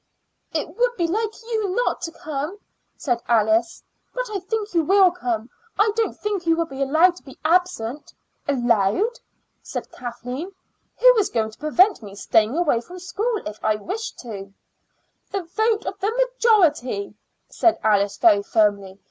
"It 0.51 0.67
would 0.77 0.97
be 0.97 1.05
like 1.05 1.43
you 1.43 1.75
not 1.75 2.01
to 2.01 2.11
come," 2.11 2.57
said 2.97 3.21
Alice. 3.27 3.83
"But 4.15 4.31
I 4.31 4.39
think 4.39 4.73
you 4.73 4.83
will 4.83 5.11
come. 5.11 5.47
I 5.77 5.91
don't 5.95 6.17
think 6.19 6.47
you 6.47 6.55
will 6.55 6.65
be 6.65 6.81
allowed 6.81 7.15
to 7.17 7.23
be 7.23 7.37
absent." 7.45 8.11
"Allowed!" 8.47 9.19
said 9.61 9.91
Kathleen. 9.91 10.55
"Who 11.01 11.17
is 11.19 11.29
going 11.29 11.51
to 11.51 11.59
prevent 11.59 12.01
me 12.01 12.15
staying 12.15 12.57
away 12.57 12.81
from 12.81 12.97
school 12.97 13.43
if 13.45 13.63
I 13.63 13.75
wish 13.75 14.13
to?" 14.25 14.51
"The 15.29 15.43
vote 15.43 15.85
of 15.85 15.99
the 15.99 16.09
majority," 16.09 17.13
said 17.49 17.77
Alice 17.83 18.17
very 18.17 18.41
firmly. 18.41 18.99